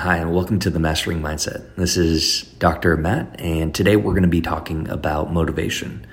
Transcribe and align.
Hi, 0.00 0.16
and 0.16 0.32
welcome 0.32 0.58
to 0.60 0.70
the 0.70 0.78
Mastering 0.78 1.20
Mindset. 1.20 1.74
This 1.76 1.98
is 1.98 2.44
Dr. 2.58 2.96
Matt, 2.96 3.38
and 3.38 3.74
today 3.74 3.96
we're 3.96 4.14
going 4.14 4.22
to 4.22 4.30
be 4.30 4.40
talking 4.40 4.88
about 4.88 5.30
motivation. 5.30 6.06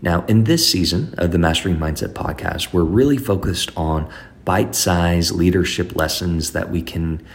Now, 0.00 0.24
in 0.26 0.44
this 0.44 0.70
season 0.70 1.12
of 1.18 1.32
the 1.32 1.38
Mastering 1.38 1.76
Mindset 1.76 2.12
podcast, 2.12 2.72
we're 2.72 2.84
really 2.84 3.16
focused 3.16 3.72
on 3.76 4.08
bite 4.44 4.76
sized 4.76 5.34
leadership 5.34 5.96
lessons 5.96 6.52
that 6.52 6.70
we 6.70 6.80
can 6.80 7.26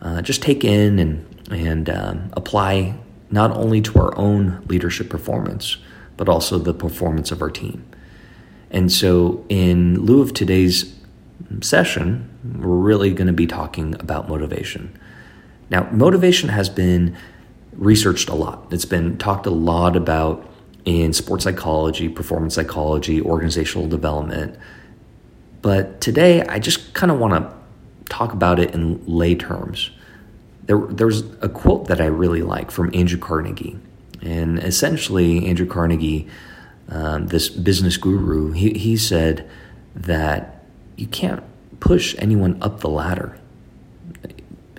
uh, 0.00 0.22
just 0.22 0.42
take 0.42 0.62
in 0.62 1.00
and, 1.00 1.50
and 1.50 1.90
um, 1.90 2.30
apply 2.34 2.94
not 3.32 3.50
only 3.50 3.80
to 3.80 3.98
our 3.98 4.16
own 4.16 4.64
leadership 4.68 5.10
performance, 5.10 5.78
but 6.16 6.28
also 6.28 6.58
the 6.58 6.72
performance 6.72 7.32
of 7.32 7.42
our 7.42 7.50
team. 7.50 7.84
And 8.70 8.92
so, 8.92 9.44
in 9.48 10.04
lieu 10.04 10.22
of 10.22 10.34
today's 10.34 10.94
session, 11.62 12.30
we're 12.60 12.76
really 12.76 13.12
going 13.12 13.26
to 13.26 13.32
be 13.32 13.48
talking 13.48 13.96
about 13.98 14.28
motivation. 14.28 14.96
Now, 15.70 15.88
motivation 15.90 16.48
has 16.48 16.68
been 16.68 17.16
researched 17.72 18.28
a 18.28 18.34
lot. 18.34 18.72
It's 18.72 18.84
been 18.84 19.18
talked 19.18 19.46
a 19.46 19.50
lot 19.50 19.96
about 19.96 20.48
in 20.84 21.12
sports 21.12 21.44
psychology, 21.44 22.08
performance 22.08 22.54
psychology, 22.54 23.20
organizational 23.20 23.88
development. 23.88 24.58
But 25.60 26.00
today, 26.00 26.42
I 26.42 26.58
just 26.58 26.94
kind 26.94 27.12
of 27.12 27.18
want 27.18 27.34
to 27.34 27.54
talk 28.08 28.32
about 28.32 28.58
it 28.58 28.74
in 28.74 29.04
lay 29.06 29.34
terms. 29.34 29.90
There, 30.64 30.78
there's 30.78 31.20
a 31.40 31.48
quote 31.48 31.88
that 31.88 32.00
I 32.00 32.06
really 32.06 32.42
like 32.42 32.70
from 32.70 32.90
Andrew 32.94 33.18
Carnegie. 33.18 33.78
And 34.22 34.58
essentially, 34.58 35.46
Andrew 35.46 35.66
Carnegie, 35.66 36.26
um, 36.88 37.28
this 37.28 37.48
business 37.48 37.96
guru, 37.96 38.52
he, 38.52 38.72
he 38.72 38.96
said 38.96 39.48
that 39.94 40.64
you 40.96 41.06
can't 41.06 41.42
push 41.80 42.14
anyone 42.18 42.58
up 42.62 42.80
the 42.80 42.88
ladder 42.88 43.38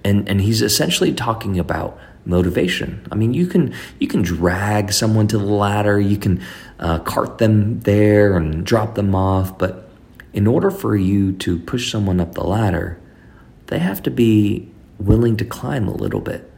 and 0.03 0.27
and 0.29 0.41
he's 0.41 0.61
essentially 0.61 1.13
talking 1.13 1.59
about 1.59 1.99
motivation. 2.25 3.05
I 3.11 3.15
mean, 3.15 3.33
you 3.33 3.47
can 3.47 3.73
you 3.99 4.07
can 4.07 4.21
drag 4.21 4.93
someone 4.93 5.27
to 5.27 5.37
the 5.37 5.45
ladder, 5.45 5.99
you 5.99 6.17
can 6.17 6.41
uh, 6.79 6.99
cart 6.99 7.37
them 7.37 7.79
there 7.81 8.37
and 8.37 8.65
drop 8.65 8.95
them 8.95 9.15
off, 9.15 9.57
but 9.57 9.89
in 10.33 10.47
order 10.47 10.69
for 10.69 10.95
you 10.95 11.33
to 11.33 11.57
push 11.57 11.91
someone 11.91 12.19
up 12.19 12.35
the 12.35 12.43
ladder, 12.43 12.99
they 13.67 13.79
have 13.79 14.01
to 14.03 14.11
be 14.11 14.71
willing 14.99 15.37
to 15.37 15.45
climb 15.45 15.87
a 15.87 15.95
little 15.95 16.21
bit. 16.21 16.49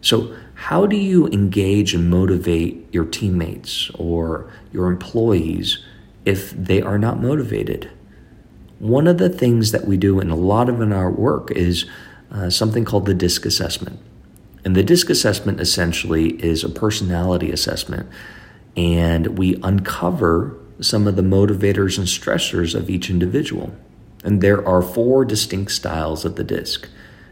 So, 0.00 0.34
how 0.54 0.86
do 0.86 0.96
you 0.96 1.26
engage 1.28 1.94
and 1.94 2.10
motivate 2.10 2.92
your 2.92 3.04
teammates 3.04 3.90
or 3.94 4.50
your 4.72 4.90
employees 4.90 5.78
if 6.24 6.50
they 6.50 6.82
are 6.82 6.98
not 6.98 7.20
motivated? 7.20 7.90
One 8.78 9.06
of 9.06 9.18
the 9.18 9.28
things 9.28 9.72
that 9.72 9.86
we 9.86 9.96
do 9.96 10.20
in 10.20 10.30
a 10.30 10.36
lot 10.36 10.68
of 10.68 10.80
in 10.80 10.92
our 10.92 11.10
work 11.10 11.50
is 11.50 11.84
uh, 12.30 12.50
something 12.50 12.84
called 12.84 13.06
the 13.06 13.14
DISC 13.14 13.44
assessment. 13.44 13.98
And 14.64 14.76
the 14.76 14.82
DISC 14.82 15.10
assessment 15.10 15.60
essentially 15.60 16.30
is 16.44 16.64
a 16.64 16.68
personality 16.68 17.50
assessment, 17.50 18.08
and 18.76 19.38
we 19.38 19.58
uncover 19.62 20.56
some 20.80 21.06
of 21.06 21.16
the 21.16 21.22
motivators 21.22 21.98
and 21.98 22.06
stressors 22.06 22.74
of 22.74 22.88
each 22.88 23.10
individual. 23.10 23.74
And 24.22 24.40
there 24.40 24.66
are 24.66 24.82
four 24.82 25.24
distinct 25.24 25.72
styles 25.72 26.24
of 26.24 26.36
the 26.36 26.44
DISC 26.44 26.88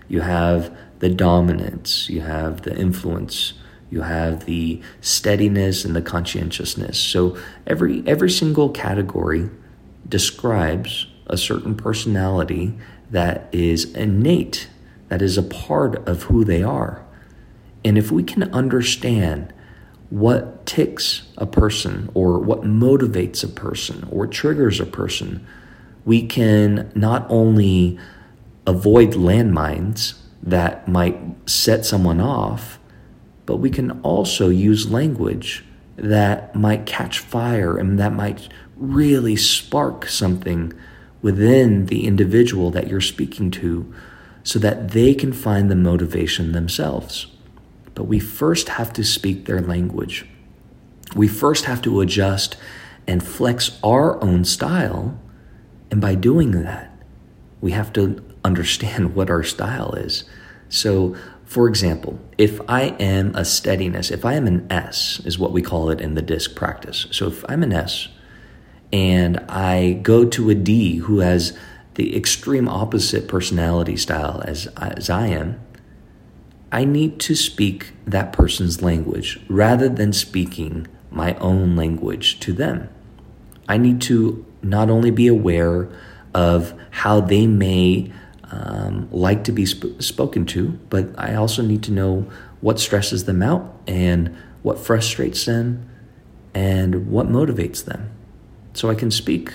you 0.08 0.22
have 0.22 0.76
the 0.98 1.08
dominance, 1.08 2.08
you 2.08 2.22
have 2.22 2.62
the 2.62 2.76
influence, 2.76 3.52
you 3.90 4.02
have 4.02 4.46
the 4.46 4.80
steadiness 5.00 5.84
and 5.84 5.94
the 5.94 6.02
conscientiousness. 6.02 6.98
So 6.98 7.36
every 7.66 8.02
every 8.06 8.30
single 8.30 8.70
category 8.70 9.50
describes 10.08 11.06
a 11.26 11.36
certain 11.36 11.74
personality 11.74 12.76
that 13.10 13.48
is 13.52 13.92
innate 13.94 14.68
that 15.08 15.22
is 15.22 15.38
a 15.38 15.42
part 15.42 15.96
of 16.08 16.24
who 16.24 16.44
they 16.44 16.62
are. 16.62 17.04
And 17.84 17.96
if 17.96 18.10
we 18.10 18.22
can 18.22 18.44
understand 18.54 19.52
what 20.10 20.66
ticks 20.66 21.22
a 21.36 21.46
person 21.46 22.10
or 22.14 22.38
what 22.38 22.62
motivates 22.62 23.44
a 23.44 23.48
person 23.48 24.06
or 24.10 24.26
triggers 24.26 24.80
a 24.80 24.86
person, 24.86 25.46
we 26.04 26.26
can 26.26 26.90
not 26.94 27.26
only 27.28 27.98
avoid 28.66 29.12
landmines 29.12 30.14
that 30.42 30.88
might 30.88 31.18
set 31.48 31.84
someone 31.84 32.20
off, 32.20 32.78
but 33.46 33.56
we 33.56 33.70
can 33.70 34.00
also 34.02 34.48
use 34.48 34.90
language 34.90 35.64
that 35.96 36.54
might 36.54 36.86
catch 36.86 37.18
fire 37.18 37.76
and 37.76 37.98
that 37.98 38.12
might 38.12 38.48
really 38.76 39.36
spark 39.36 40.06
something 40.06 40.72
within 41.20 41.86
the 41.86 42.06
individual 42.06 42.70
that 42.70 42.88
you're 42.88 43.00
speaking 43.00 43.50
to 43.50 43.92
so 44.48 44.58
that 44.58 44.92
they 44.92 45.12
can 45.12 45.30
find 45.30 45.70
the 45.70 45.76
motivation 45.76 46.52
themselves. 46.52 47.26
But 47.94 48.04
we 48.04 48.18
first 48.18 48.70
have 48.70 48.94
to 48.94 49.04
speak 49.04 49.44
their 49.44 49.60
language. 49.60 50.24
We 51.14 51.28
first 51.28 51.66
have 51.66 51.82
to 51.82 52.00
adjust 52.00 52.56
and 53.06 53.22
flex 53.22 53.78
our 53.84 54.18
own 54.24 54.46
style. 54.46 55.20
And 55.90 56.00
by 56.00 56.14
doing 56.14 56.52
that, 56.52 56.90
we 57.60 57.72
have 57.72 57.92
to 57.92 58.24
understand 58.42 59.14
what 59.14 59.28
our 59.28 59.42
style 59.42 59.92
is. 59.92 60.24
So, 60.70 61.14
for 61.44 61.68
example, 61.68 62.18
if 62.38 62.58
I 62.70 62.96
am 62.98 63.34
a 63.34 63.44
steadiness, 63.44 64.10
if 64.10 64.24
I 64.24 64.32
am 64.32 64.46
an 64.46 64.66
S, 64.72 65.20
is 65.26 65.38
what 65.38 65.52
we 65.52 65.60
call 65.60 65.90
it 65.90 66.00
in 66.00 66.14
the 66.14 66.22
disc 66.22 66.54
practice. 66.54 67.06
So 67.10 67.26
if 67.26 67.44
I'm 67.50 67.62
an 67.62 67.74
S 67.74 68.08
and 68.94 69.40
I 69.50 70.00
go 70.02 70.24
to 70.24 70.48
a 70.48 70.54
D 70.54 70.96
who 70.96 71.18
has 71.18 71.52
the 71.98 72.16
extreme 72.16 72.68
opposite 72.68 73.26
personality 73.26 73.96
style 73.96 74.40
as, 74.46 74.68
as 74.76 75.10
I 75.10 75.26
am, 75.26 75.60
I 76.70 76.84
need 76.84 77.18
to 77.22 77.34
speak 77.34 77.92
that 78.06 78.32
person's 78.32 78.80
language 78.80 79.40
rather 79.48 79.88
than 79.88 80.12
speaking 80.12 80.86
my 81.10 81.34
own 81.38 81.74
language 81.74 82.38
to 82.38 82.52
them. 82.52 82.88
I 83.68 83.78
need 83.78 84.00
to 84.02 84.46
not 84.62 84.90
only 84.90 85.10
be 85.10 85.26
aware 85.26 85.88
of 86.34 86.72
how 86.90 87.20
they 87.20 87.48
may 87.48 88.12
um, 88.44 89.08
like 89.10 89.42
to 89.44 89.52
be 89.52 89.66
sp- 89.66 89.98
spoken 89.98 90.46
to, 90.46 90.78
but 90.90 91.08
I 91.18 91.34
also 91.34 91.62
need 91.62 91.82
to 91.82 91.90
know 91.90 92.30
what 92.60 92.78
stresses 92.78 93.24
them 93.24 93.42
out 93.42 93.76
and 93.88 94.36
what 94.62 94.78
frustrates 94.78 95.46
them 95.46 95.90
and 96.54 97.10
what 97.10 97.26
motivates 97.26 97.84
them. 97.84 98.12
So 98.74 98.88
I 98.88 98.94
can 98.94 99.10
speak 99.10 99.52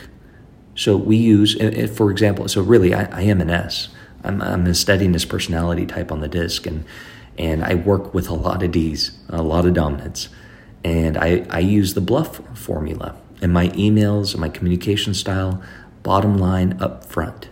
so 0.75 0.97
we 0.97 1.17
use, 1.17 1.55
for 1.95 2.11
example, 2.11 2.47
so 2.47 2.61
really 2.61 2.93
I, 2.93 3.03
I 3.05 3.21
am 3.23 3.41
an 3.41 3.49
S. 3.49 3.89
I'm, 4.23 4.41
I'm 4.41 4.65
a 4.65 4.73
steadiness 4.73 5.25
personality 5.25 5.85
type 5.85 6.11
on 6.11 6.21
the 6.21 6.27
disc, 6.27 6.65
and 6.65 6.85
and 7.37 7.63
I 7.63 7.73
work 7.75 8.13
with 8.13 8.29
a 8.29 8.35
lot 8.35 8.61
of 8.61 8.71
D's, 8.71 9.11
a 9.27 9.41
lot 9.41 9.65
of 9.65 9.73
dominance, 9.73 10.29
and 10.83 11.17
I, 11.17 11.45
I 11.49 11.59
use 11.59 11.95
the 11.95 12.01
BLUF 12.01 12.57
formula 12.57 13.15
in 13.41 13.51
my 13.51 13.69
emails 13.69 14.33
and 14.33 14.41
my 14.41 14.49
communication 14.49 15.13
style. 15.13 15.61
Bottom 16.03 16.37
line 16.37 16.77
up 16.81 17.05
front. 17.05 17.49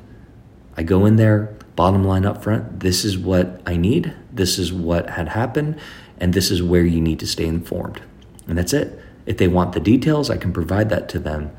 I 0.77 0.83
go 0.83 1.05
in 1.05 1.15
there, 1.15 1.55
bottom 1.75 2.03
line 2.03 2.25
up 2.25 2.43
front. 2.43 2.81
This 2.81 3.03
is 3.05 3.17
what 3.17 3.61
I 3.65 3.77
need. 3.77 4.13
This 4.31 4.59
is 4.59 4.71
what 4.71 5.09
had 5.11 5.29
happened, 5.29 5.79
and 6.19 6.33
this 6.33 6.51
is 6.51 6.61
where 6.61 6.85
you 6.85 7.01
need 7.01 7.19
to 7.19 7.27
stay 7.27 7.45
informed. 7.45 8.01
And 8.47 8.57
that's 8.57 8.73
it. 8.73 8.99
If 9.25 9.37
they 9.37 9.47
want 9.47 9.73
the 9.73 9.79
details, 9.79 10.29
I 10.29 10.37
can 10.37 10.51
provide 10.51 10.89
that 10.89 11.09
to 11.09 11.19
them. 11.19 11.51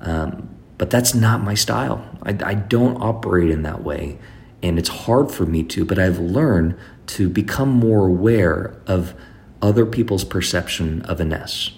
Um, 0.00 0.57
but 0.78 0.90
that's 0.90 1.14
not 1.14 1.42
my 1.42 1.54
style. 1.54 2.08
I, 2.22 2.36
I 2.42 2.54
don't 2.54 3.02
operate 3.02 3.50
in 3.50 3.62
that 3.62 3.82
way. 3.82 4.18
And 4.62 4.78
it's 4.78 4.88
hard 4.88 5.30
for 5.30 5.44
me 5.44 5.62
to, 5.64 5.84
but 5.84 5.98
I've 5.98 6.18
learned 6.18 6.76
to 7.08 7.28
become 7.28 7.68
more 7.68 8.06
aware 8.06 8.76
of 8.86 9.14
other 9.60 9.84
people's 9.84 10.24
perception 10.24 11.02
of 11.02 11.20
an 11.20 11.32
S. 11.32 11.70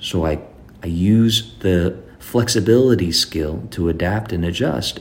So 0.00 0.26
I, 0.26 0.40
I 0.82 0.86
use 0.86 1.54
the 1.60 1.98
flexibility 2.18 3.12
skill 3.12 3.66
to 3.70 3.88
adapt 3.88 4.32
and 4.32 4.44
adjust 4.44 5.00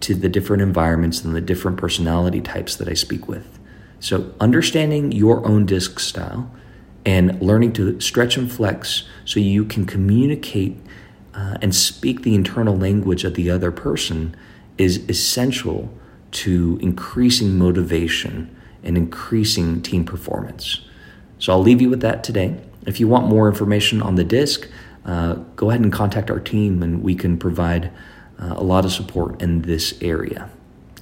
to 0.00 0.14
the 0.14 0.28
different 0.28 0.62
environments 0.62 1.24
and 1.24 1.34
the 1.34 1.40
different 1.40 1.78
personality 1.78 2.40
types 2.40 2.76
that 2.76 2.88
I 2.88 2.94
speak 2.94 3.26
with. 3.26 3.58
So 4.00 4.34
understanding 4.40 5.12
your 5.12 5.46
own 5.46 5.64
disc 5.64 5.98
style 5.98 6.50
and 7.06 7.40
learning 7.40 7.72
to 7.74 8.00
stretch 8.00 8.36
and 8.36 8.50
flex 8.50 9.04
so 9.24 9.40
you 9.40 9.64
can 9.64 9.86
communicate 9.86 10.76
uh, 11.34 11.56
and 11.60 11.74
speak 11.74 12.22
the 12.22 12.34
internal 12.34 12.76
language 12.76 13.24
of 13.24 13.34
the 13.34 13.50
other 13.50 13.70
person 13.70 14.34
is 14.78 14.98
essential 15.08 15.92
to 16.30 16.78
increasing 16.82 17.58
motivation 17.58 18.54
and 18.82 18.96
increasing 18.96 19.80
team 19.82 20.04
performance. 20.04 20.80
So 21.38 21.52
I'll 21.52 21.62
leave 21.62 21.80
you 21.80 21.90
with 21.90 22.00
that 22.00 22.24
today. 22.24 22.60
If 22.86 23.00
you 23.00 23.08
want 23.08 23.26
more 23.28 23.48
information 23.48 24.02
on 24.02 24.14
the 24.16 24.24
disc, 24.24 24.68
uh, 25.04 25.34
go 25.56 25.70
ahead 25.70 25.80
and 25.80 25.92
contact 25.92 26.30
our 26.30 26.40
team 26.40 26.82
and 26.82 27.02
we 27.02 27.14
can 27.14 27.38
provide 27.38 27.90
uh, 28.40 28.54
a 28.56 28.62
lot 28.62 28.84
of 28.84 28.92
support 28.92 29.40
in 29.42 29.62
this 29.62 29.94
area. 30.00 30.50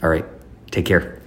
All 0.02 0.10
right, 0.10 0.26
take 0.70 0.86
care. 0.86 1.21